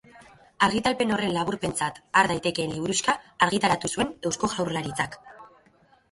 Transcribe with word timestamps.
Argitalpen 0.67 1.11
horren 1.17 1.33
laburpentzat 1.33 1.99
har 2.21 2.29
daitekeen 2.31 2.73
liburuxka 2.75 3.15
argitaratu 3.47 3.91
zuen 3.97 4.09
Eusko 4.31 4.49
Jaurlaritzak. 4.55 5.19